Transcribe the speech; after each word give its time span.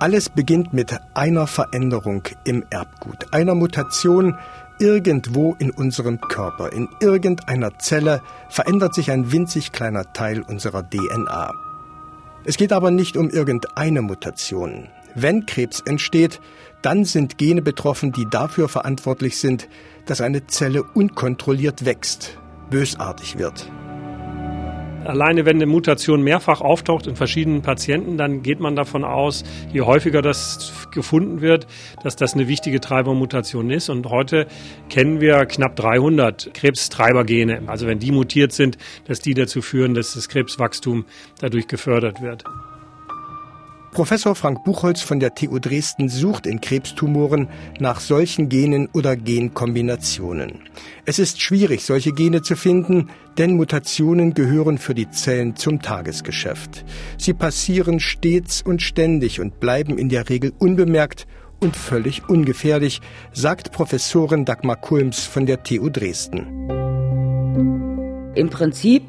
Alles 0.00 0.28
beginnt 0.28 0.72
mit 0.72 0.96
einer 1.14 1.48
Veränderung 1.48 2.22
im 2.44 2.64
Erbgut, 2.70 3.32
einer 3.32 3.56
Mutation 3.56 4.38
irgendwo 4.78 5.56
in 5.58 5.72
unserem 5.72 6.20
Körper, 6.20 6.72
in 6.72 6.88
irgendeiner 7.00 7.80
Zelle 7.80 8.22
verändert 8.48 8.94
sich 8.94 9.10
ein 9.10 9.32
winzig 9.32 9.72
kleiner 9.72 10.12
Teil 10.12 10.42
unserer 10.42 10.88
DNA. 10.88 11.52
Es 12.44 12.56
geht 12.56 12.72
aber 12.72 12.92
nicht 12.92 13.16
um 13.16 13.28
irgendeine 13.28 14.02
Mutation. 14.02 14.88
Wenn 15.16 15.46
Krebs 15.46 15.80
entsteht, 15.80 16.40
dann 16.80 17.04
sind 17.04 17.36
Gene 17.36 17.60
betroffen, 17.60 18.12
die 18.12 18.26
dafür 18.30 18.68
verantwortlich 18.68 19.38
sind, 19.38 19.68
dass 20.06 20.20
eine 20.20 20.46
Zelle 20.46 20.84
unkontrolliert 20.84 21.84
wächst, 21.84 22.38
bösartig 22.70 23.36
wird. 23.36 23.68
Alleine 25.04 25.46
wenn 25.46 25.56
eine 25.56 25.66
Mutation 25.66 26.22
mehrfach 26.22 26.60
auftaucht 26.60 27.06
in 27.06 27.16
verschiedenen 27.16 27.62
Patienten, 27.62 28.18
dann 28.18 28.42
geht 28.42 28.60
man 28.60 28.76
davon 28.76 29.04
aus, 29.04 29.44
je 29.72 29.82
häufiger 29.82 30.22
das 30.22 30.72
gefunden 30.90 31.40
wird, 31.40 31.66
dass 32.02 32.16
das 32.16 32.34
eine 32.34 32.48
wichtige 32.48 32.80
Treibermutation 32.80 33.70
ist. 33.70 33.88
Und 33.88 34.06
heute 34.06 34.46
kennen 34.88 35.20
wir 35.20 35.46
knapp 35.46 35.76
300 35.76 36.52
Krebstreibergene. 36.52 37.62
Also 37.66 37.86
wenn 37.86 37.98
die 37.98 38.12
mutiert 38.12 38.52
sind, 38.52 38.76
dass 39.06 39.20
die 39.20 39.34
dazu 39.34 39.62
führen, 39.62 39.94
dass 39.94 40.14
das 40.14 40.28
Krebswachstum 40.28 41.04
dadurch 41.40 41.68
gefördert 41.68 42.20
wird. 42.20 42.44
Professor 43.98 44.36
Frank 44.36 44.62
Buchholz 44.62 45.00
von 45.02 45.18
der 45.18 45.34
TU 45.34 45.58
Dresden 45.58 46.08
sucht 46.08 46.46
in 46.46 46.60
Krebstumoren 46.60 47.48
nach 47.80 47.98
solchen 47.98 48.48
Genen 48.48 48.88
oder 48.92 49.16
Genkombinationen. 49.16 50.60
Es 51.04 51.18
ist 51.18 51.42
schwierig, 51.42 51.84
solche 51.84 52.12
Gene 52.12 52.42
zu 52.42 52.54
finden, 52.54 53.08
denn 53.38 53.56
Mutationen 53.56 54.34
gehören 54.34 54.78
für 54.78 54.94
die 54.94 55.10
Zellen 55.10 55.56
zum 55.56 55.82
Tagesgeschäft. 55.82 56.84
Sie 57.18 57.34
passieren 57.34 57.98
stets 57.98 58.62
und 58.62 58.82
ständig 58.82 59.40
und 59.40 59.58
bleiben 59.58 59.98
in 59.98 60.08
der 60.08 60.28
Regel 60.28 60.52
unbemerkt 60.60 61.26
und 61.58 61.74
völlig 61.74 62.28
ungefährlich, 62.28 63.00
sagt 63.32 63.72
Professorin 63.72 64.44
Dagmar 64.44 64.76
Kulms 64.76 65.24
von 65.24 65.44
der 65.44 65.64
TU 65.64 65.88
Dresden. 65.88 66.46
Im 68.36 68.48
Prinzip 68.48 69.02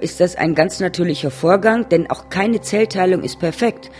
ist 0.00 0.20
das 0.20 0.36
ein 0.36 0.54
ganz 0.54 0.80
natürlicher 0.80 1.30
Vorgang, 1.30 1.88
denn 1.88 2.10
auch 2.10 2.28
keine 2.28 2.60
Zellteilung 2.60 3.22
ist 3.22 3.38
perfekt. 3.38 3.90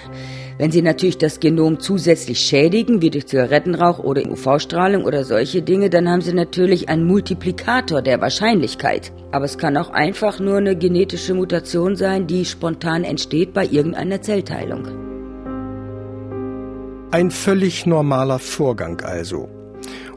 Wenn 0.59 0.73
Sie 0.73 0.81
natürlich 0.81 1.19
das 1.19 1.39
Genom 1.41 1.81
zusätzlich 1.81 2.41
schädigen, 2.41 3.03
wie 3.03 3.11
durch 3.11 3.27
Zigarettenrauch 3.27 3.99
oder 3.99 4.23
UV-Strahlung 4.27 5.05
oder 5.05 5.25
solche 5.25 5.61
Dinge, 5.61 5.91
dann 5.91 6.09
haben 6.09 6.23
Sie 6.23 6.33
natürlich 6.33 6.89
einen 6.89 7.05
Multiplikator 7.05 8.01
der 8.01 8.21
Wahrscheinlichkeit. 8.23 9.13
Aber 9.33 9.45
es 9.45 9.59
kann 9.59 9.77
auch 9.77 9.91
einfach 9.91 10.41
nur 10.41 10.57
eine 10.57 10.77
genetische 10.77 11.35
Mutation 11.35 11.95
sein, 11.97 12.27
die 12.27 12.47
spontan 12.47 13.05
entsteht 13.05 13.53
bei 13.53 13.67
irgendeiner 13.67 14.23
Zellteilung. 14.23 14.87
Ein 17.11 17.31
völlig 17.31 17.85
normaler 17.87 18.39
Vorgang 18.39 19.01
also. 19.03 19.56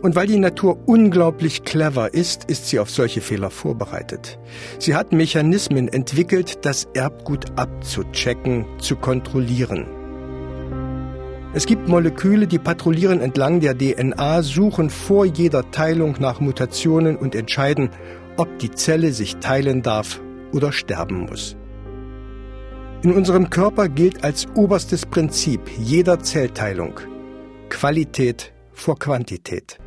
Und 0.02 0.16
weil 0.16 0.28
die 0.28 0.40
Natur 0.40 0.78
unglaublich 0.86 1.64
clever 1.64 2.14
ist, 2.14 2.46
ist 2.46 2.68
sie 2.68 2.80
auf 2.80 2.90
solche 2.90 3.22
Fehler 3.22 3.50
vorbereitet. 3.50 4.40
Sie 4.80 4.96
hat 4.96 5.12
Mechanismen 5.12 5.88
entwickelt, 5.88 6.66
das 6.66 6.88
Erbgut 6.94 7.46
abzuchecken, 7.58 8.66
zu 8.80 8.96
kontrollieren. 8.96 9.88
Es 11.54 11.66
gibt 11.66 11.88
Moleküle, 11.88 12.46
die 12.46 12.60
patrouillieren 12.60 13.22
entlang 13.22 13.60
der 13.60 13.76
DNA, 13.76 14.44
suchen 14.44 14.90
vor 14.90 15.26
jeder 15.26 15.72
Teilung 15.72 16.16
nach 16.20 16.40
Mutationen 16.40 17.18
und 17.18 17.34
entscheiden, 17.34 17.90
ob 18.38 18.60
die 18.60 18.72
Zelle 18.72 19.12
sich 19.12 19.38
teilen 19.38 19.82
darf 19.82 20.22
oder 20.54 20.72
sterben 20.72 21.22
muss. 21.22 21.58
In 23.02 23.14
unserem 23.14 23.50
Körper 23.50 23.90
gilt 23.90 24.24
als 24.24 24.46
oberstes 24.56 25.06
Prinzip 25.06 25.62
jeder 25.80 26.20
Zellteilung 26.20 27.00
Qualität 27.70 28.54
vor 28.80 28.98
Quantität. 28.98 29.78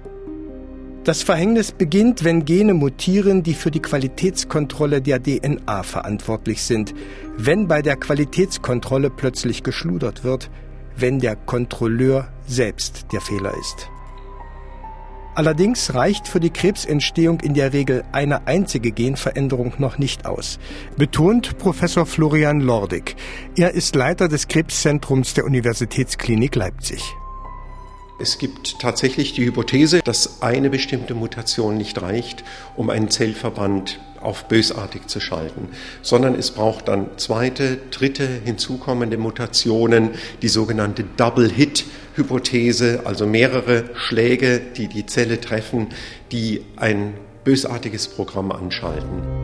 Das 1.05 1.25
Verhängnis 1.25 1.73
beginnt, 1.73 2.23
wenn 2.23 2.45
Gene 2.45 2.75
mutieren, 2.75 3.43
die 3.43 3.55
für 3.55 3.73
die 3.73 3.83
Qualitätskontrolle 3.83 5.03
der 5.03 5.21
DNA 5.21 5.83
verantwortlich 5.83 6.63
sind, 6.63 6.95
wenn 7.37 7.67
bei 7.67 7.83
der 7.83 7.97
Qualitätskontrolle 7.97 9.11
plötzlich 9.11 9.65
geschludert 9.65 10.23
wird, 10.23 10.49
wenn 10.97 11.19
der 11.19 11.35
Kontrolleur 11.35 12.29
selbst 12.47 13.07
der 13.13 13.21
Fehler 13.21 13.53
ist. 13.59 13.91
Allerdings 15.35 15.95
reicht 15.95 16.29
für 16.29 16.41
die 16.41 16.51
Krebsentstehung 16.51 17.41
in 17.41 17.55
der 17.55 17.73
Regel 17.73 18.05
eine 18.13 18.47
einzige 18.47 18.93
Genveränderung 18.93 19.73
noch 19.79 19.99
nicht 19.99 20.27
aus, 20.27 20.61
betont 20.97 21.57
Professor 21.59 22.05
Florian 22.07 22.61
Lordig. 22.61 23.17
Er 23.57 23.73
ist 23.73 23.97
Leiter 23.97 24.29
des 24.29 24.47
Krebszentrums 24.47 25.35
der 25.35 25.47
Universitätsklinik 25.47 26.55
Leipzig. 26.55 27.03
Es 28.23 28.39
gibt 28.39 28.79
tatsächlich 28.79 29.33
die 29.33 29.47
Hypothese, 29.47 30.01
dass 30.05 30.43
eine 30.43 30.71
bestimmte 30.71 31.13
Mutation 31.13 31.77
nicht 31.77 32.01
reicht, 32.01 32.45
um 32.77 32.89
einen 32.89 33.11
Zellverband 33.11 33.99
auf 34.21 34.45
bösartig 34.45 35.09
zu 35.09 35.19
schalten, 35.19 35.71
sondern 36.03 36.37
es 36.37 36.53
braucht 36.53 36.87
dann 36.87 37.19
zweite, 37.19 37.79
dritte 37.91 38.29
hinzukommende 38.45 39.19
Mutationen, 39.19 40.11
die 40.41 40.49
sogenannte 40.49 41.03
Double-Hit-Hypothese, 41.17 43.01
also 43.07 43.27
mehrere 43.27 43.91
Schläge, 43.95 44.61
die 44.61 44.87
die 44.87 45.07
Zelle 45.07 45.41
treffen, 45.41 45.89
die 46.31 46.63
ein 46.77 47.15
bösartiges 47.43 48.07
Programm 48.07 48.53
anschalten. 48.53 49.42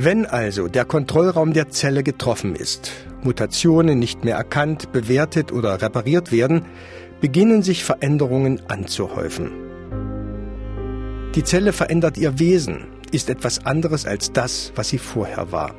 Wenn 0.00 0.26
also 0.26 0.68
der 0.68 0.84
Kontrollraum 0.84 1.54
der 1.54 1.70
Zelle 1.70 2.04
getroffen 2.04 2.54
ist, 2.54 2.92
Mutationen 3.24 3.98
nicht 3.98 4.24
mehr 4.24 4.36
erkannt, 4.36 4.92
bewertet 4.92 5.50
oder 5.50 5.82
repariert 5.82 6.30
werden, 6.30 6.66
beginnen 7.20 7.64
sich 7.64 7.82
Veränderungen 7.82 8.62
anzuhäufen. 8.68 9.50
Die 11.34 11.42
Zelle 11.42 11.72
verändert 11.72 12.16
ihr 12.16 12.38
Wesen, 12.38 12.86
ist 13.10 13.28
etwas 13.28 13.66
anderes 13.66 14.06
als 14.06 14.30
das, 14.32 14.70
was 14.76 14.88
sie 14.88 14.98
vorher 14.98 15.50
war. 15.50 15.74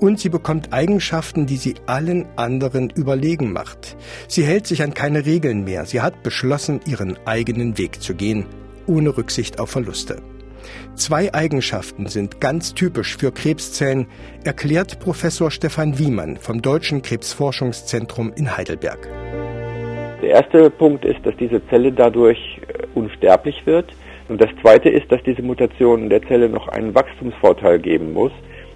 Und 0.00 0.18
sie 0.18 0.30
bekommt 0.30 0.72
Eigenschaften, 0.72 1.44
die 1.44 1.58
sie 1.58 1.74
allen 1.84 2.24
anderen 2.36 2.88
überlegen 2.88 3.52
macht. 3.52 3.98
Sie 4.28 4.44
hält 4.44 4.66
sich 4.66 4.82
an 4.82 4.94
keine 4.94 5.26
Regeln 5.26 5.64
mehr. 5.64 5.84
Sie 5.84 6.00
hat 6.00 6.22
beschlossen, 6.22 6.80
ihren 6.86 7.18
eigenen 7.26 7.76
Weg 7.76 8.00
zu 8.00 8.14
gehen, 8.14 8.46
ohne 8.86 9.14
Rücksicht 9.14 9.60
auf 9.60 9.68
Verluste. 9.68 10.22
Zwei 10.94 11.32
Eigenschaften 11.34 12.06
sind 12.06 12.40
ganz 12.40 12.74
typisch 12.74 13.16
für 13.16 13.32
Krebszellen, 13.32 14.06
erklärt 14.44 15.00
Professor 15.00 15.50
Stefan 15.50 15.98
Wiemann 15.98 16.36
vom 16.36 16.62
Deutschen 16.62 17.02
Krebsforschungszentrum 17.02 18.32
in 18.36 18.56
Heidelberg. 18.56 19.08
Der 20.22 20.30
erste 20.30 20.70
Punkt 20.70 21.04
ist, 21.04 21.24
dass 21.24 21.36
diese 21.36 21.66
Zelle 21.68 21.92
dadurch 21.92 22.38
äh, 22.68 22.86
unsterblich 22.94 23.64
wird. 23.66 23.92
Und 24.28 24.42
das 24.42 24.50
zweite 24.60 24.88
ist, 24.88 25.10
dass 25.10 25.22
diese 25.22 25.42
Mutation 25.42 26.10
der 26.10 26.22
Zelle 26.22 26.48
noch 26.48 26.68
einen 26.68 26.94
Wachstumsvorteil 26.94 27.78
geben 27.78 28.12
muss, 28.12 28.32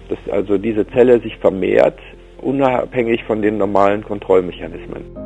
dass 0.09 0.17
also 0.33 0.57
diese 0.57 0.87
Zelle 0.87 1.19
sich 1.19 1.37
vermehrt, 1.37 1.99
unabhängig 2.41 3.23
von 3.25 3.41
den 3.41 3.57
normalen 3.57 4.03
Kontrollmechanismen. 4.03 5.22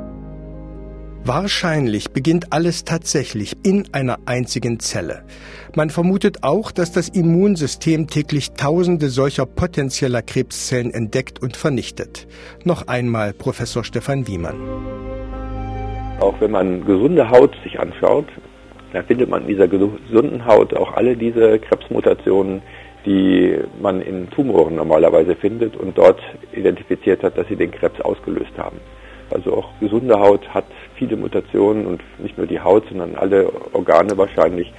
Wahrscheinlich 1.28 2.12
beginnt 2.12 2.54
alles 2.54 2.86
tatsächlich 2.86 3.58
in 3.62 3.84
einer 3.92 4.18
einzigen 4.26 4.80
Zelle. 4.80 5.26
Man 5.76 5.90
vermutet 5.90 6.38
auch, 6.44 6.72
dass 6.72 6.94
das 6.94 7.10
Immunsystem 7.10 8.08
täglich 8.08 8.54
Tausende 8.54 9.10
solcher 9.10 9.46
potenzieller 9.46 10.22
Krebszellen 10.22 10.90
entdeckt 10.94 11.42
und 11.42 11.58
vernichtet. 11.58 12.28
Noch 12.64 12.88
einmal 12.88 13.34
Professor 13.34 13.84
Stefan 13.84 14.26
Wiemann. 14.26 14.56
Auch 16.22 16.40
wenn 16.40 16.52
man 16.52 16.86
gesunde 16.86 17.30
Haut 17.30 17.54
sich 17.62 17.78
anschaut, 17.78 18.28
dann 18.94 19.04
findet 19.04 19.30
man 19.30 19.42
in 19.42 19.50
dieser 19.50 19.68
gesunden 19.68 20.46
Haut 20.46 20.74
auch 20.78 20.94
alle 20.94 21.18
diese 21.18 21.60
Krebsmutationen, 21.60 22.62
die 23.06 23.58
man 23.82 24.02
in 24.02 24.30
Tumoren 24.30 24.76
normalerweise 24.76 25.36
findet 25.36 25.76
und 25.76 25.98
dort 25.98 26.22
identifiziert 26.54 27.22
hat, 27.22 27.38
dass 27.38 27.50
sie 27.50 27.58
den 27.58 27.72
Krebs 27.72 28.00
ausgelöst 28.00 28.58
haben. 28.58 28.78
Also 29.32 29.58
auch 29.58 29.70
gesunde 29.80 30.20
Haut 30.20 30.48
hat 30.50 30.66
viele 30.96 31.18
Mutationen 31.18 31.86
und 31.86 32.02
nicht 32.20 32.38
nur 32.38 32.48
die 32.48 32.60
Haut, 32.60 32.84
sondern 32.90 33.16
alle 33.16 33.52
Organe 33.74 34.18
wahrscheinlich, 34.18 34.74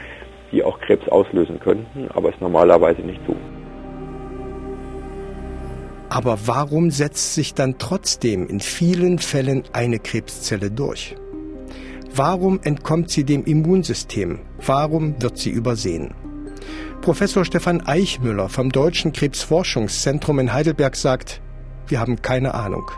die 0.52 0.62
auch 0.62 0.80
Krebs 0.80 1.08
auslösen 1.08 1.60
könnten, 1.60 2.08
aber 2.14 2.30
es 2.30 2.40
normalerweise 2.40 3.02
nicht 3.02 3.24
tun. 3.26 3.36
Aber 6.10 6.38
warum 6.46 6.90
setzt 6.90 7.34
sich 7.34 7.52
dann 7.52 7.76
trotzdem 7.78 8.46
in 8.46 8.60
vielen 8.60 9.18
Fällen 9.18 9.64
eine 9.72 9.98
Krebszelle 9.98 10.70
durch? 10.70 11.14
Warum 12.14 12.60
entkommt 12.62 13.10
sie 13.10 13.24
dem 13.24 13.44
Immunsystem? 13.44 14.40
Warum 14.64 15.20
wird 15.20 15.36
sie 15.36 15.50
übersehen? 15.50 16.14
Professor 17.02 17.44
Stefan 17.44 17.86
Eichmüller 17.86 18.48
vom 18.48 18.72
Deutschen 18.72 19.12
Krebsforschungszentrum 19.12 20.38
in 20.38 20.52
Heidelberg 20.52 20.96
sagt, 20.96 21.42
wir 21.86 22.00
haben 22.00 22.20
keine 22.22 22.54
Ahnung. 22.54 22.90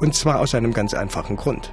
Und 0.00 0.14
zwar 0.14 0.40
aus 0.40 0.54
einem 0.54 0.72
ganz 0.72 0.94
einfachen 0.94 1.36
Grund. 1.36 1.72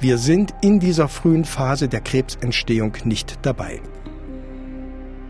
Wir 0.00 0.18
sind 0.18 0.54
in 0.60 0.80
dieser 0.80 1.08
frühen 1.08 1.44
Phase 1.44 1.88
der 1.88 2.00
Krebsentstehung 2.00 2.92
nicht 3.04 3.38
dabei. 3.42 3.80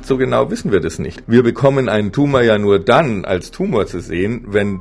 So 0.02 0.18
genau 0.18 0.50
wissen 0.50 0.70
wir 0.70 0.80
das 0.80 0.98
nicht. 0.98 1.22
Wir 1.26 1.42
bekommen 1.42 1.88
einen 1.88 2.12
Tumor 2.12 2.42
ja 2.42 2.58
nur 2.58 2.78
dann 2.78 3.24
als 3.24 3.50
Tumor 3.50 3.86
zu 3.86 4.00
sehen, 4.00 4.44
wenn 4.48 4.80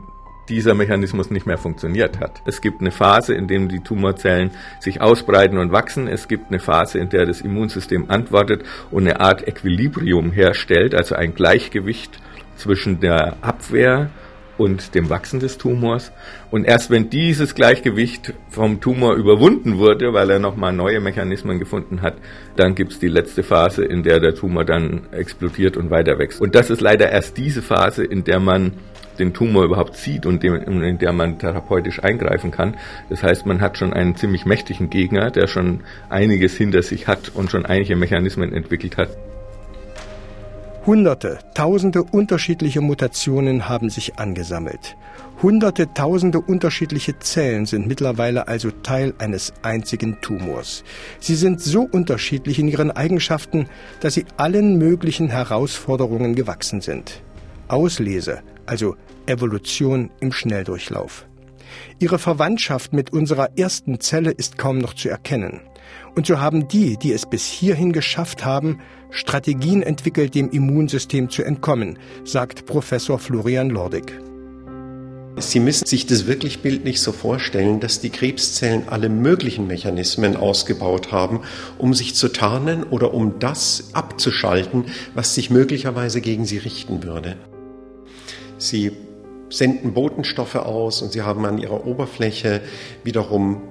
dieser 0.50 0.74
Mechanismus 0.74 1.32
nicht 1.32 1.46
mehr 1.46 1.58
funktioniert 1.58 2.20
hat. 2.20 2.42
Es 2.46 2.60
gibt 2.60 2.82
eine 2.82 2.92
Phase, 2.92 3.34
in 3.34 3.48
der 3.48 3.60
die 3.60 3.80
Tumorzellen 3.80 4.52
sich 4.80 5.00
ausbreiten 5.00 5.58
und 5.58 5.72
wachsen. 5.72 6.08
Es 6.08 6.28
gibt 6.28 6.50
eine 6.50 6.60
Phase, 6.60 7.00
in 7.00 7.10
der 7.10 7.26
das 7.26 7.42
Immunsystem 7.42 8.10
antwortet 8.10 8.64
und 8.92 9.08
eine 9.08 9.22
Art 9.22 9.48
Equilibrium 9.48 10.32
herstellt, 10.32 10.96
also 10.96 11.16
ein 11.16 11.34
Gleichgewicht 11.34 12.20
zwischen 12.58 13.00
der 13.00 13.38
Abwehr 13.42 14.10
und 14.58 14.96
dem 14.96 15.10
Wachsen 15.10 15.40
des 15.40 15.58
Tumors. 15.58 16.12
Und 16.52 16.66
erst 16.66 16.92
wenn 16.92 17.10
dieses 17.10 17.56
Gleichgewicht 17.56 18.34
vom 18.50 18.82
Tumor 18.82 19.16
überwunden 19.16 19.78
wurde, 19.78 20.14
weil 20.14 20.30
er 20.30 20.40
nochmal 20.40 20.74
neue 20.74 21.00
Mechanismen 21.00 21.60
gefunden 21.60 22.02
hat, 22.02 22.16
dann 22.56 22.76
gibt 22.76 22.94
es 22.94 23.00
die 23.00 23.08
letzte 23.08 23.44
Phase, 23.44 23.84
in 23.84 24.04
der 24.04 24.20
der 24.20 24.36
Tumor 24.36 24.66
dann 24.66 25.08
explodiert 25.12 25.78
und 25.78 25.90
weiter 25.90 26.20
wächst. 26.20 26.42
Und 26.42 26.56
das 26.56 26.70
ist 26.70 26.82
leider 26.82 27.12
erst 27.12 27.38
diese 27.38 27.62
Phase, 27.62 28.04
in 28.04 28.24
der 28.24 28.40
man 28.40 28.74
den 29.20 29.34
Tumor 29.34 29.64
überhaupt 29.64 29.96
sieht 29.96 30.26
und 30.26 30.44
in 30.44 30.98
der 30.98 31.14
man 31.14 31.38
therapeutisch 31.38 32.04
eingreifen 32.04 32.50
kann. 32.50 32.76
Das 33.10 33.22
heißt, 33.22 33.46
man 33.46 33.62
hat 33.62 33.78
schon 33.78 33.94
einen 33.94 34.16
ziemlich 34.16 34.46
mächtigen 34.46 34.90
Gegner, 34.90 35.30
der 35.30 35.48
schon 35.48 35.82
einiges 36.10 36.56
hinter 36.58 36.82
sich 36.82 37.08
hat 37.08 37.32
und 37.34 37.52
schon 37.52 37.66
einige 37.66 37.96
Mechanismen 37.96 38.54
entwickelt 38.54 38.98
hat. 38.98 39.10
Hunderte, 40.86 41.40
tausende 41.54 42.04
unterschiedliche 42.04 42.82
Mutationen 42.82 43.70
haben 43.70 43.90
sich 43.90 44.20
angesammelt. 44.20 44.98
Hunderte, 45.42 45.94
tausende 45.94 46.42
unterschiedliche 46.42 47.18
Zellen 47.20 47.66
sind 47.66 47.88
mittlerweile 47.88 48.50
also 48.50 48.70
Teil 48.70 49.14
eines 49.18 49.54
einzigen 49.62 50.20
Tumors. 50.20 50.84
Sie 51.22 51.36
sind 51.36 51.62
so 51.62 51.84
unterschiedlich 51.90 52.60
in 52.60 52.68
ihren 52.68 52.92
Eigenschaften, 52.92 53.68
dass 54.02 54.16
sie 54.16 54.26
allen 54.36 54.78
möglichen 54.78 55.30
Herausforderungen 55.30 56.36
gewachsen 56.36 56.82
sind. 56.82 57.22
Auslese, 57.70 58.42
also 58.66 58.98
Evolution 59.26 60.10
im 60.20 60.34
Schnelldurchlauf. 60.34 61.26
Ihre 62.00 62.20
Verwandtschaft 62.20 62.94
mit 62.94 63.14
unserer 63.14 63.58
ersten 63.58 64.00
Zelle 64.00 64.32
ist 64.32 64.58
kaum 64.58 64.78
noch 64.78 64.94
zu 64.94 65.10
erkennen. 65.10 65.62
Und 66.16 66.28
so 66.28 66.40
haben 66.40 66.68
die, 66.68 66.98
die 66.98 67.12
es 67.12 67.26
bis 67.26 67.46
hierhin 67.46 67.92
geschafft 67.92 68.46
haben, 68.46 68.80
Strategien 69.10 69.82
entwickelt, 69.82 70.36
dem 70.36 70.50
Immunsystem 70.50 71.30
zu 71.30 71.44
entkommen, 71.44 72.00
sagt 72.24 72.66
Professor 72.66 73.20
Florian 73.20 73.70
Lordig. 73.70 74.14
Sie 75.38 75.60
müssen 75.60 75.88
sich 75.88 76.06
das 76.06 76.28
wirklich 76.28 76.62
bildlich 76.62 77.02
so 77.02 77.12
vorstellen, 77.12 77.80
dass 77.80 78.00
die 78.00 78.12
Krebszellen 78.12 78.88
alle 78.88 79.10
möglichen 79.10 79.66
Mechanismen 79.66 80.36
ausgebaut 80.36 81.12
haben, 81.12 81.42
um 81.80 81.96
sich 81.96 82.14
zu 82.14 82.28
tarnen 82.28 82.84
oder 82.84 83.16
um 83.16 83.40
das 83.40 83.90
abzuschalten, 83.94 84.86
was 85.16 85.34
sich 85.34 85.50
möglicherweise 85.50 86.22
gegen 86.22 86.46
sie 86.46 86.60
richten 86.60 87.04
würde. 87.04 87.36
Sie 88.60 88.92
senden 89.54 89.94
Botenstoffe 89.94 90.56
aus 90.56 91.02
und 91.02 91.12
sie 91.12 91.22
haben 91.22 91.46
an 91.46 91.58
ihrer 91.58 91.86
Oberfläche 91.86 92.62
wiederum 93.04 93.62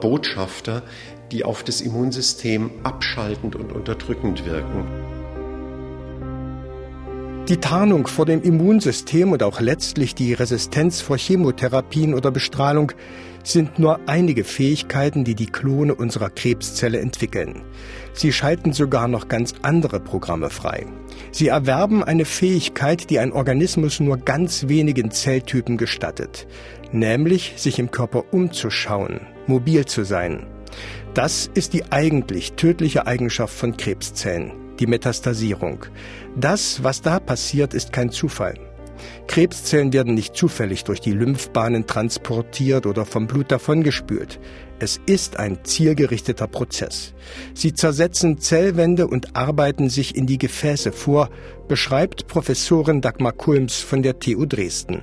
Botschafter, 0.00 0.82
die 1.32 1.44
auf 1.44 1.62
das 1.62 1.80
Immunsystem 1.80 2.70
abschaltend 2.82 3.56
und 3.56 3.72
unterdrückend 3.72 4.46
wirken. 4.46 5.15
Die 7.48 7.58
Tarnung 7.58 8.08
vor 8.08 8.26
dem 8.26 8.42
Immunsystem 8.42 9.30
und 9.30 9.44
auch 9.44 9.60
letztlich 9.60 10.16
die 10.16 10.32
Resistenz 10.32 11.00
vor 11.00 11.16
Chemotherapien 11.16 12.12
oder 12.12 12.32
Bestrahlung 12.32 12.90
sind 13.44 13.78
nur 13.78 14.00
einige 14.08 14.42
Fähigkeiten, 14.42 15.22
die 15.22 15.36
die 15.36 15.46
Klone 15.46 15.94
unserer 15.94 16.28
Krebszelle 16.28 16.98
entwickeln. 16.98 17.62
Sie 18.14 18.32
schalten 18.32 18.72
sogar 18.72 19.06
noch 19.06 19.28
ganz 19.28 19.54
andere 19.62 20.00
Programme 20.00 20.50
frei. 20.50 20.86
Sie 21.30 21.46
erwerben 21.46 22.02
eine 22.02 22.24
Fähigkeit, 22.24 23.10
die 23.10 23.20
ein 23.20 23.30
Organismus 23.30 24.00
nur 24.00 24.16
ganz 24.16 24.66
wenigen 24.66 25.12
Zelltypen 25.12 25.76
gestattet, 25.76 26.48
nämlich 26.90 27.52
sich 27.58 27.78
im 27.78 27.92
Körper 27.92 28.24
umzuschauen, 28.32 29.20
mobil 29.46 29.84
zu 29.84 30.02
sein. 30.02 30.48
Das 31.14 31.48
ist 31.54 31.74
die 31.74 31.92
eigentlich 31.92 32.54
tödliche 32.54 33.06
Eigenschaft 33.06 33.54
von 33.54 33.76
Krebszellen, 33.76 34.65
die 34.80 34.86
Metastasierung. 34.86 35.86
Das, 36.36 36.82
was 36.82 37.02
da 37.02 37.18
passiert, 37.20 37.74
ist 37.74 37.92
kein 37.92 38.10
Zufall. 38.10 38.54
Krebszellen 39.26 39.92
werden 39.92 40.14
nicht 40.14 40.36
zufällig 40.36 40.84
durch 40.84 41.00
die 41.00 41.12
Lymphbahnen 41.12 41.86
transportiert 41.86 42.86
oder 42.86 43.04
vom 43.04 43.26
Blut 43.26 43.50
davongespült. 43.50 44.38
Es 44.78 45.00
ist 45.06 45.38
ein 45.38 45.58
zielgerichteter 45.64 46.46
Prozess. 46.46 47.14
Sie 47.54 47.72
zersetzen 47.72 48.38
Zellwände 48.38 49.06
und 49.06 49.36
arbeiten 49.36 49.88
sich 49.88 50.16
in 50.16 50.26
die 50.26 50.38
Gefäße 50.38 50.92
vor, 50.92 51.30
beschreibt 51.68 52.26
Professorin 52.26 53.00
Dagmar 53.00 53.32
Kulms 53.32 53.76
von 53.76 54.02
der 54.02 54.18
TU 54.18 54.44
Dresden. 54.46 55.02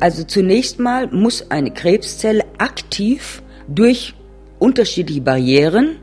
Also 0.00 0.24
zunächst 0.24 0.80
mal 0.80 1.08
muss 1.08 1.50
eine 1.50 1.72
Krebszelle 1.72 2.44
aktiv 2.58 3.42
durch 3.68 4.14
unterschiedliche 4.58 5.20
Barrieren 5.20 5.96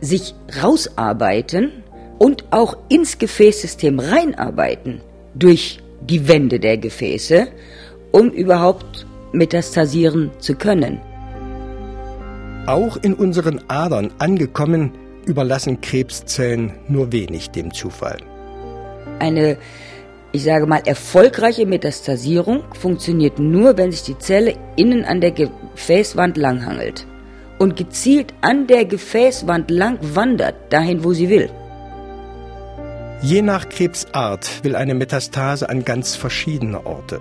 sich 0.00 0.34
rausarbeiten 0.62 1.84
und 2.18 2.44
auch 2.50 2.76
ins 2.88 3.18
Gefäßsystem 3.18 3.98
reinarbeiten 4.00 5.00
durch 5.34 5.80
die 6.00 6.28
Wände 6.28 6.60
der 6.60 6.76
Gefäße, 6.76 7.48
um 8.12 8.30
überhaupt 8.30 9.06
metastasieren 9.32 10.30
zu 10.38 10.54
können. 10.54 11.00
Auch 12.66 12.96
in 12.98 13.14
unseren 13.14 13.60
Adern 13.68 14.10
angekommen, 14.18 14.92
überlassen 15.26 15.80
Krebszellen 15.80 16.72
nur 16.88 17.12
wenig 17.12 17.50
dem 17.50 17.72
Zufall. 17.72 18.18
Eine, 19.18 19.58
ich 20.32 20.44
sage 20.44 20.66
mal, 20.66 20.82
erfolgreiche 20.84 21.66
Metastasierung 21.66 22.62
funktioniert 22.78 23.38
nur, 23.38 23.76
wenn 23.76 23.90
sich 23.90 24.02
die 24.02 24.18
Zelle 24.18 24.54
innen 24.76 25.04
an 25.04 25.20
der 25.20 25.32
Gefäßwand 25.32 26.36
langhangelt 26.36 27.06
und 27.58 27.76
gezielt 27.76 28.34
an 28.40 28.66
der 28.66 28.84
Gefäßwand 28.84 29.70
lang 29.70 29.98
wandert, 30.14 30.54
dahin, 30.70 31.04
wo 31.04 31.12
sie 31.12 31.28
will. 31.28 31.50
Je 33.20 33.42
nach 33.42 33.68
Krebsart 33.68 34.62
will 34.62 34.76
eine 34.76 34.94
Metastase 34.94 35.68
an 35.68 35.84
ganz 35.84 36.14
verschiedene 36.14 36.86
Orte. 36.86 37.18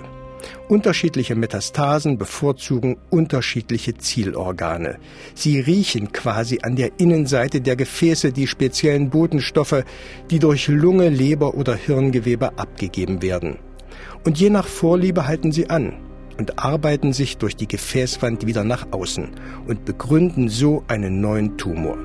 Unterschiedliche 0.70 1.34
Metastasen 1.34 2.20
bevorzugen 2.20 2.98
unterschiedliche 3.10 3.96
Zielorgane. 3.98 5.00
Sie 5.34 5.60
riechen 5.60 6.12
quasi 6.12 6.60
an 6.62 6.76
der 6.76 7.00
Innenseite 7.00 7.62
der 7.62 7.76
Gefäße 7.76 8.32
die 8.32 8.46
speziellen 8.46 9.10
Botenstoffe, 9.10 9.84
die 10.30 10.38
durch 10.38 10.68
Lunge, 10.68 11.10
Leber 11.10 11.56
oder 11.56 11.74
Hirngewebe 11.74 12.60
abgegeben 12.60 13.24
werden. 13.24 13.58
Und 14.24 14.40
je 14.40 14.52
nach 14.52 14.68
Vorliebe 14.68 15.26
halten 15.26 15.52
sie 15.52 15.72
an 15.72 15.94
und 16.38 16.60
arbeiten 16.60 17.12
sich 17.12 17.38
durch 17.38 17.56
die 17.56 17.68
Gefäßwand 17.68 18.46
wieder 18.46 18.64
nach 18.64 18.86
außen 18.92 19.30
und 19.68 19.86
begründen 19.86 20.48
so 20.48 20.84
einen 20.88 21.22
neuen 21.22 21.58
Tumor. 21.58 21.98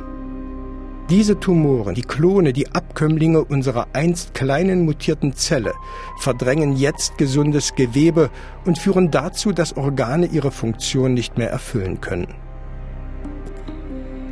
Diese 1.13 1.39
Tumoren, 1.39 1.95
die 1.95 2.01
Klone, 2.01 2.55
die 2.55 2.73
Abkömmlinge 2.73 3.45
unserer 3.45 3.89
einst 3.93 4.33
kleinen 4.33 4.87
mutierten 4.87 5.35
Zelle, 5.35 5.75
verdrängen 6.19 6.75
jetzt 6.75 7.19
gesundes 7.19 7.75
Gewebe 7.75 8.31
und 8.65 8.79
führen 8.79 9.11
dazu, 9.11 9.53
dass 9.53 9.77
Organe 9.77 10.25
ihre 10.25 10.51
Funktion 10.51 11.13
nicht 11.13 11.37
mehr 11.37 11.51
erfüllen 11.51 12.01
können. 12.01 12.29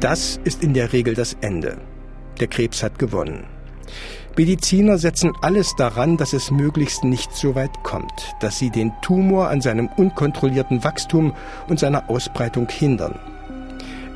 Das 0.00 0.40
ist 0.44 0.64
in 0.64 0.72
der 0.72 0.94
Regel 0.94 1.12
das 1.12 1.36
Ende. 1.42 1.76
Der 2.40 2.48
Krebs 2.48 2.82
hat 2.82 2.98
gewonnen. 2.98 3.44
Mediziner 4.38 4.96
setzen 4.96 5.32
alles 5.42 5.76
daran, 5.76 6.16
dass 6.16 6.32
es 6.32 6.50
möglichst 6.50 7.04
nicht 7.04 7.34
so 7.34 7.54
weit 7.54 7.82
kommt, 7.82 8.34
dass 8.40 8.58
sie 8.58 8.70
den 8.70 8.90
Tumor 9.02 9.50
an 9.50 9.60
seinem 9.60 9.90
unkontrollierten 9.98 10.82
Wachstum 10.82 11.34
und 11.68 11.78
seiner 11.78 12.08
Ausbreitung 12.08 12.70
hindern. 12.70 13.18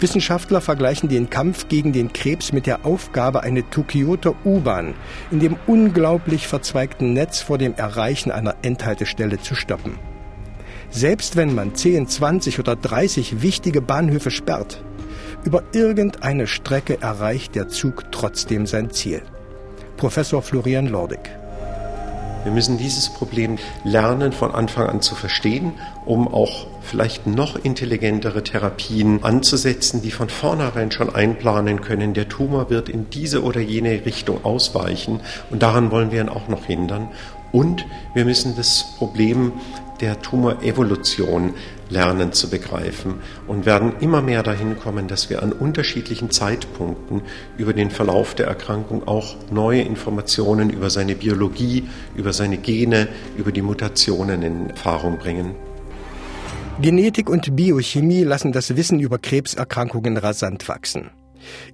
Wissenschaftler 0.01 0.61
vergleichen 0.61 1.09
den 1.09 1.31
Kampf 1.31 1.69
gegen 1.69 1.93
den 1.93 2.13
Krebs 2.13 2.53
mit 2.53 2.67
der 2.67 2.85
Aufgabe, 2.85 3.43
eine 3.43 3.69
Tokioter 3.71 4.35
U-Bahn 4.45 4.95
in 5.31 5.41
dem 5.41 5.57
unglaublich 5.67 6.47
verzweigten 6.47 7.13
Netz 7.13 7.41
vor 7.41 7.59
dem 7.59 7.75
Erreichen 7.75 8.31
einer 8.31 8.57
Endhaltestelle 8.63 9.41
zu 9.41 9.55
stoppen. 9.55 9.99
Selbst 10.91 11.37
wenn 11.37 11.55
man 11.55 11.75
10, 11.75 12.07
20 12.07 12.59
oder 12.59 12.77
30 12.77 13.43
wichtige 13.43 13.81
Bahnhöfe 13.81 14.31
sperrt, 14.31 14.83
über 15.45 15.63
irgendeine 15.73 16.47
Strecke 16.47 17.01
erreicht 17.01 17.55
der 17.55 17.69
Zug 17.69 18.11
trotzdem 18.11 18.67
sein 18.67 18.91
Ziel. 18.91 19.23
Professor 19.97 20.43
Florian 20.43 20.87
Lordig. 20.87 21.21
Wir 22.45 22.53
müssen 22.53 22.77
dieses 22.77 23.09
Problem 23.09 23.57
lernen 23.85 24.33
von 24.33 24.55
Anfang 24.55 24.87
an 24.87 25.01
zu 25.01 25.15
verstehen, 25.15 25.73
um 26.05 26.29
auch 26.29 26.67
vielleicht 26.83 27.27
noch 27.27 27.57
intelligentere 27.57 28.45
Therapien 28.45 29.25
anzusetzen, 29.25 30.03
die 30.03 30.11
von 30.11 30.29
vornherein 30.29 30.93
schon 30.93 31.15
einplanen 31.15 31.81
können, 31.81 32.13
der 32.13 32.29
Tumor 32.29 32.69
wird 32.69 32.91
in 32.91 33.09
diese 33.09 33.43
oder 33.43 33.61
jene 33.61 34.05
Richtung 34.05 34.45
ausweichen 34.45 35.21
und 35.49 35.63
daran 35.63 35.91
wollen 35.91 36.13
wir 36.13 36.21
ihn 36.21 36.29
auch 36.29 36.49
noch 36.49 36.67
hindern. 36.67 37.09
Und 37.51 37.87
wir 38.13 38.25
müssen 38.27 38.57
das 38.57 38.95
Problem 38.99 39.53
der 40.01 40.21
Tumorevolution 40.21 41.55
lernen 41.91 42.33
zu 42.33 42.51
begreifen 42.51 43.17
und 43.47 43.67
werden 43.67 43.93
immer 44.01 44.23
mehr 44.23 44.43
dahin 44.43 44.79
kommen, 44.79 45.09
dass 45.09 45.31
wir 45.31 45.43
an 45.43 45.53
unterschiedlichen 45.53 46.31
Zeitpunkten 46.31 47.23
über 47.57 47.73
den 47.73 47.91
Verlauf 47.91 48.35
der 48.35 48.47
Erkrankung 48.47 49.07
auch 49.07 49.37
neue 49.51 49.83
Informationen 49.83 50.71
über 50.71 50.91
seine 50.91 51.15
Biologie, 51.15 51.85
über 52.17 52.33
seine 52.33 52.57
Gene, 52.57 53.09
über 53.37 53.53
die 53.53 53.63
Mutationen 53.63 54.43
in 54.43 54.71
Erfahrung 54.71 55.19
bringen. 55.19 55.55
Genetik 56.81 57.31
und 57.31 57.55
Biochemie 57.55 58.25
lassen 58.25 58.51
das 58.51 58.77
Wissen 58.77 58.99
über 58.99 59.19
Krebserkrankungen 59.19 60.17
rasant 60.17 60.69
wachsen. 60.69 61.11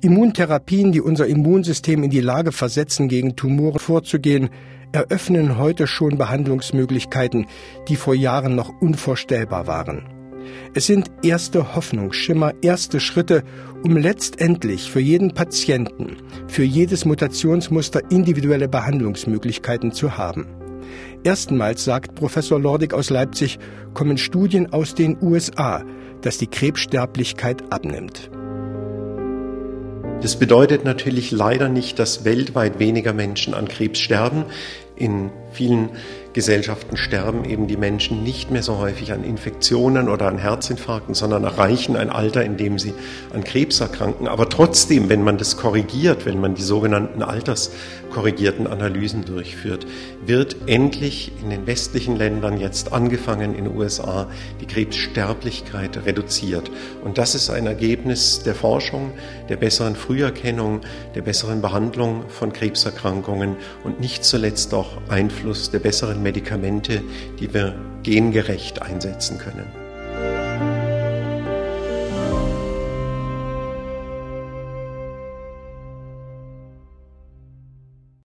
Immuntherapien, 0.03 0.93
die 0.93 1.00
unser 1.00 1.27
Immunsystem 1.27 2.03
in 2.03 2.11
die 2.11 2.21
Lage 2.21 2.53
versetzen, 2.53 3.09
gegen 3.09 3.37
Tumore 3.37 3.79
vorzugehen, 3.79 4.50
eröffnen 4.92 5.59
heute 5.59 5.87
schon 5.87 6.18
Behandlungsmöglichkeiten, 6.18 7.47
die 7.88 7.97
vor 7.97 8.14
Jahren 8.14 8.54
noch 8.54 8.80
unvorstellbar 8.80 9.66
waren. 9.66 10.04
Es 10.75 10.87
sind 10.87 11.11
erste 11.23 11.75
Hoffnungsschimmer, 11.75 12.54
erste 12.62 13.00
Schritte, 13.00 13.44
um 13.82 13.97
letztendlich 13.97 14.90
für 14.90 15.00
jeden 15.00 15.32
Patienten, 15.32 16.16
für 16.49 16.64
jedes 16.64 17.04
Mutationsmuster 17.04 18.11
individuelle 18.11 18.68
Behandlungsmöglichkeiten 18.68 19.92
zu 19.92 20.16
haben. 20.16 20.47
Erstmals, 21.23 21.85
sagt 21.85 22.14
Professor 22.14 22.59
Lordig 22.59 22.94
aus 22.94 23.11
Leipzig, 23.11 23.59
kommen 23.94 24.18
Studien 24.18 24.73
aus 24.73 24.94
den 24.94 25.16
USA, 25.23 25.85
dass 26.23 26.38
die 26.38 26.47
Krebssterblichkeit 26.47 27.62
abnimmt. 27.73 28.30
Das 30.23 30.39
bedeutet 30.39 30.85
natürlich 30.85 31.31
leider 31.31 31.71
nicht, 31.71 31.99
dass 31.99 32.25
weltweit 32.27 32.79
weniger 32.79 33.15
Menschen 33.15 33.55
an 33.55 33.69
Krebs 33.69 33.99
sterben. 33.99 34.45
In 35.00 35.30
vielen 35.50 35.88
Gesellschaften 36.33 36.97
sterben 36.97 37.45
eben 37.45 37.66
die 37.66 37.76
Menschen 37.76 38.23
nicht 38.23 38.50
mehr 38.50 38.62
so 38.62 38.78
häufig 38.78 39.12
an 39.12 39.25
Infektionen 39.25 40.09
oder 40.09 40.28
an 40.28 40.38
Herzinfarkten, 40.38 41.14
sondern 41.14 41.42
erreichen 41.42 41.97
ein 41.97 42.11
Alter, 42.11 42.45
in 42.45 42.57
dem 42.57 42.78
sie 42.78 42.95
an 43.35 43.42
Krebs 43.42 43.80
erkranken. 43.80 44.28
Aber 44.28 44.49
trotzdem, 44.49 45.09
wenn 45.09 45.25
man 45.25 45.38
das 45.38 45.57
korrigiert, 45.57 46.26
wenn 46.26 46.40
man 46.40 46.54
die 46.54 46.62
sogenannten 46.62 47.23
alterskorrigierten 47.23 48.66
Analysen 48.66 49.25
durchführt, 49.25 49.87
wird 50.25 50.57
endlich 50.66 51.33
in 51.42 51.50
den 51.50 51.66
westlichen 51.66 52.16
Ländern 52.16 52.61
jetzt 52.61 52.92
angefangen 52.92 53.54
in 53.54 53.64
den 53.64 53.76
USA 53.76 54.28
die 54.61 54.66
Krebssterblichkeit 54.66 56.04
reduziert. 56.07 56.71
Und 57.02 57.19
das 57.19 57.35
ist 57.35 57.50
ein 57.50 57.66
Ergebnis 57.66 58.42
der 58.45 58.54
Forschung, 58.54 59.12
der 59.49 59.57
besseren 59.57 59.97
Früherkennung, 59.97 60.83
der 61.16 61.23
besseren 61.23 61.61
Behandlung 61.61 62.25
von 62.28 62.52
Krebserkrankungen 62.52 63.57
und 63.83 63.99
nicht 63.99 64.25
zuletzt 64.25 64.73
Einfluss 65.09 65.70
der 65.70 65.78
besseren 65.78 66.23
Medikamente, 66.23 67.02
die 67.38 67.52
wir 67.52 67.75
gengerecht 68.02 68.82
einsetzen 68.82 69.38
können. 69.38 69.79